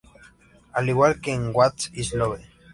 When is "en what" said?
1.31-1.75